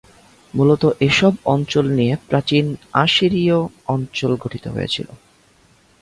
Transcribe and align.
মূলত 0.53 0.83
এসব 0.99 1.33
অঞ্চল 1.45 1.85
নিয়ে 1.89 2.13
প্রাচীন 2.29 2.65
আসিরীয় 2.93 3.57
অঞ্চল 3.87 4.31
গঠিত 4.35 4.65
হয়েছিলো। 4.67 5.13